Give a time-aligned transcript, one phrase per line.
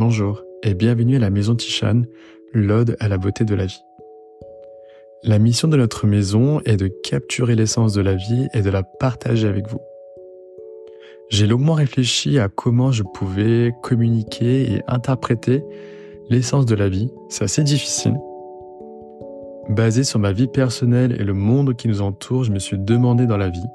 [0.00, 2.04] Bonjour et bienvenue à la maison Tishan,
[2.54, 3.84] l'ode à la beauté de la vie.
[5.24, 8.82] La mission de notre maison est de capturer l'essence de la vie et de la
[8.82, 9.80] partager avec vous.
[11.28, 15.62] J'ai longuement réfléchi à comment je pouvais communiquer et interpréter
[16.30, 17.12] l'essence de la vie.
[17.28, 18.18] C'est assez difficile.
[19.68, 23.26] Basé sur ma vie personnelle et le monde qui nous entoure, je me suis demandé
[23.26, 23.68] dans la vie,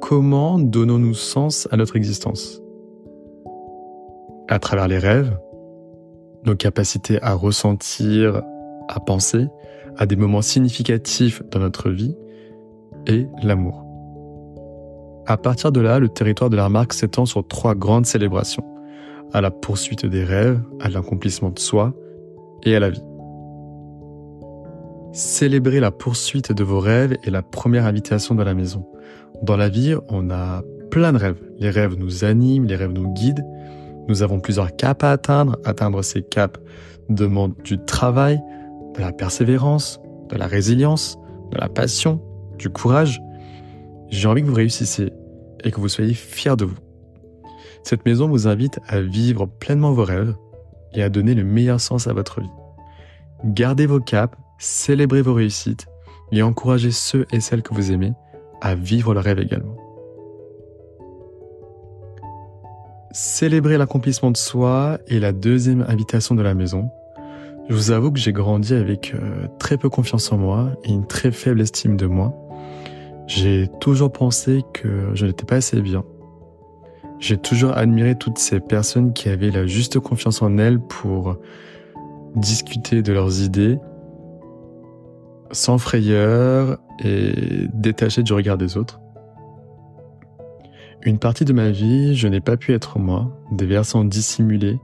[0.00, 2.60] comment donnons-nous sens à notre existence?
[4.48, 5.38] À travers les rêves,
[6.44, 8.42] nos capacités à ressentir,
[8.88, 9.46] à penser,
[9.96, 12.16] à des moments significatifs dans notre vie,
[13.06, 13.84] et l'amour.
[15.26, 18.64] À partir de là, le territoire de la remarque s'étend sur trois grandes célébrations,
[19.32, 21.94] à la poursuite des rêves, à l'accomplissement de soi
[22.64, 23.02] et à la vie.
[25.12, 28.86] Célébrer la poursuite de vos rêves est la première invitation de la maison.
[29.42, 31.40] Dans la vie, on a plein de rêves.
[31.58, 33.44] Les rêves nous animent, les rêves nous guident.
[34.08, 35.58] Nous avons plusieurs caps à atteindre.
[35.64, 36.60] Atteindre ces caps
[37.08, 38.40] demande du travail,
[38.94, 41.18] de la persévérance, de la résilience,
[41.50, 42.20] de la passion,
[42.58, 43.20] du courage.
[44.08, 45.12] J'ai envie que vous réussissiez
[45.64, 46.78] et que vous soyez fiers de vous.
[47.82, 50.34] Cette maison vous invite à vivre pleinement vos rêves
[50.94, 52.50] et à donner le meilleur sens à votre vie.
[53.44, 55.86] Gardez vos caps, célébrez vos réussites
[56.30, 58.12] et encouragez ceux et celles que vous aimez
[58.60, 59.76] à vivre le rêve également.
[63.14, 66.90] Célébrer l'accomplissement de soi est la deuxième invitation de la maison.
[67.68, 71.06] Je vous avoue que j'ai grandi avec euh, très peu confiance en moi et une
[71.06, 72.34] très faible estime de moi.
[73.26, 76.04] J'ai toujours pensé que je n'étais pas assez bien.
[77.18, 81.36] J'ai toujours admiré toutes ces personnes qui avaient la juste confiance en elles pour
[82.34, 83.78] discuter de leurs idées
[85.50, 89.01] sans frayeur et détaché du regard des autres.
[91.04, 94.78] Une partie de ma vie, je n'ai pas pu être moi, des versants dissimulés,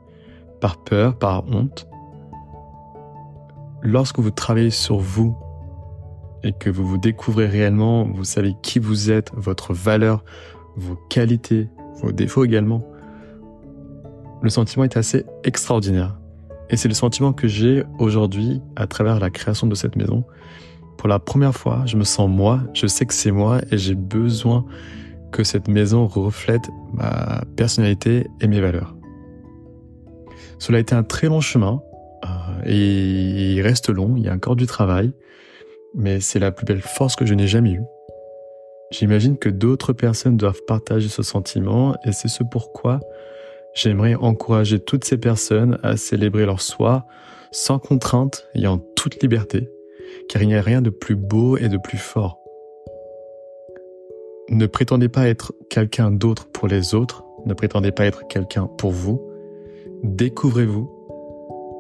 [0.61, 1.87] par peur, par honte.
[3.83, 5.37] Lorsque vous travaillez sur vous
[6.43, 10.25] et que vous vous découvrez réellement, vous savez qui vous êtes, votre valeur,
[10.75, 11.69] vos qualités,
[12.03, 12.85] vos défauts également,
[14.43, 16.19] le sentiment est assez extraordinaire.
[16.69, 20.25] Et c'est le sentiment que j'ai aujourd'hui à travers la création de cette maison.
[20.97, 23.95] Pour la première fois, je me sens moi, je sais que c'est moi et j'ai
[23.95, 24.65] besoin
[25.33, 28.95] que cette maison reflète ma personnalité et mes valeurs.
[30.59, 31.81] Cela a été un très long chemin
[32.25, 32.29] euh,
[32.65, 35.13] et il reste long, il y a encore du travail,
[35.95, 37.85] mais c'est la plus belle force que je n'ai jamais eue.
[38.91, 43.01] J'imagine que d'autres personnes doivent partager ce sentiment et c'est ce pourquoi
[43.75, 47.07] J'aimerais encourager toutes ces personnes à célébrer leur soi
[47.53, 49.71] sans contrainte et en toute liberté,
[50.29, 52.38] car il n'y a rien de plus beau et de plus fort.
[54.51, 58.91] Ne prétendez pas être quelqu'un d'autre pour les autres, ne prétendez pas être quelqu'un pour
[58.91, 59.21] vous.
[60.03, 60.91] Découvrez-vous,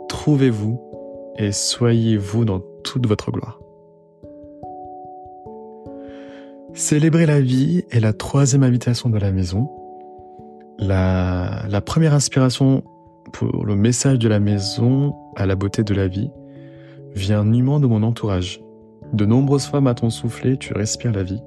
[0.09, 0.81] trouvez-vous
[1.37, 3.61] et soyez-vous dans toute votre gloire.
[6.75, 9.69] Célébrer la vie est la troisième invitation de la maison
[10.78, 12.84] la, première inspiration
[13.33, 16.31] pour le message de la maison à la beauté de la vie
[17.15, 18.61] vient nullement de mon entourage.
[19.12, 21.43] De nombreuses fois m'a-t-on soufflé, tu respires la vie.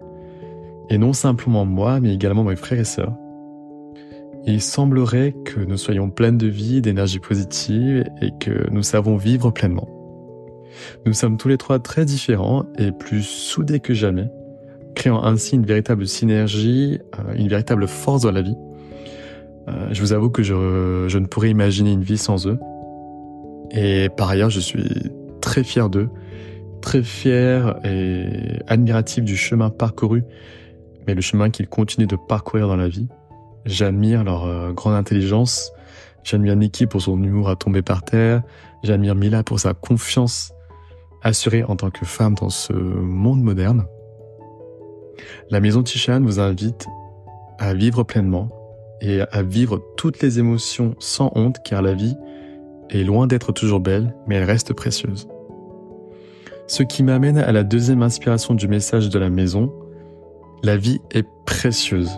[0.91, 3.15] Et non simplement moi, mais également mes frères et sœurs.
[4.45, 9.51] il semblerait que nous soyons pleins de vie, d'énergie positive et que nous savons vivre
[9.51, 9.87] pleinement.
[11.05, 14.29] Nous sommes tous les trois très différents et plus soudés que jamais,
[14.93, 18.57] créant ainsi une véritable synergie, euh, une véritable force dans la vie
[19.67, 22.59] euh, je vous avoue que je, je ne pourrais imaginer une vie sans eux.
[23.71, 26.09] Et par ailleurs, je suis très fier d'eux,
[26.81, 30.23] très fier et admiratif du chemin parcouru,
[31.07, 33.07] mais le chemin qu'ils continuent de parcourir dans la vie.
[33.65, 35.71] J'admire leur euh, grande intelligence,
[36.23, 38.41] j'admire Nikki pour son humour à tomber par terre,
[38.83, 40.53] j'admire Mila pour sa confiance
[41.21, 43.85] assurée en tant que femme dans ce monde moderne.
[45.49, 46.87] La maison Tishan vous invite
[47.59, 48.49] à vivre pleinement,
[49.01, 52.15] et à vivre toutes les émotions sans honte car la vie
[52.89, 55.27] est loin d'être toujours belle, mais elle reste précieuse.
[56.67, 59.73] Ce qui m'amène à la deuxième inspiration du message de la maison,
[60.63, 62.11] la vie est précieuse.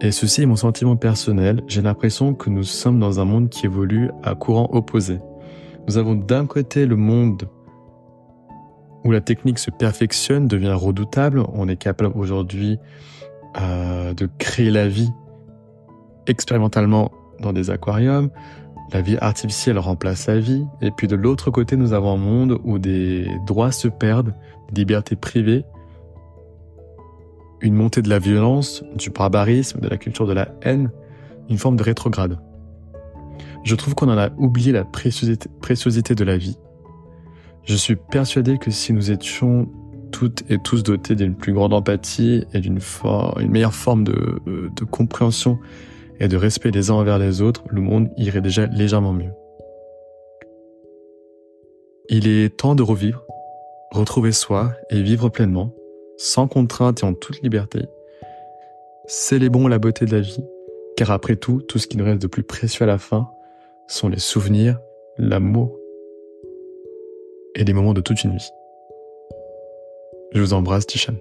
[0.00, 3.66] Et ceci est mon sentiment personnel, j'ai l'impression que nous sommes dans un monde qui
[3.66, 5.18] évolue à courant opposé.
[5.88, 7.48] Nous avons d'un côté le monde
[9.04, 12.78] où la technique se perfectionne, devient redoutable, on est capable aujourd'hui
[13.60, 15.10] euh, de créer la vie
[16.26, 18.30] expérimentalement dans des aquariums,
[18.92, 22.58] la vie artificielle remplace la vie, et puis de l'autre côté, nous avons un monde
[22.64, 24.34] où des droits se perdent,
[24.72, 25.64] des libertés privées,
[27.60, 30.90] une montée de la violence, du barbarisme, de la culture de la haine,
[31.48, 32.38] une forme de rétrograde.
[33.64, 36.56] Je trouve qu'on en a oublié la préciosité, de la vie.
[37.64, 39.68] Je suis persuadé que si nous étions
[40.10, 42.78] toutes et tous dotés d'une plus grande empathie et d'une
[43.38, 45.58] une meilleure forme de, de compréhension
[46.20, 49.32] et de respect les uns envers les autres, le monde irait déjà légèrement mieux.
[52.08, 53.22] Il est temps de revivre,
[53.92, 55.72] retrouver soi et vivre pleinement,
[56.18, 57.86] sans contrainte et en toute liberté.
[59.06, 60.44] Célébrons la beauté de la vie,
[60.96, 63.30] car après tout, tout ce qui nous reste de plus précieux à la fin
[63.86, 64.78] sont les souvenirs,
[65.16, 65.74] l'amour
[67.54, 68.50] et les moments de toute une vie.
[70.32, 71.14] Je vous embrasse, Tishan.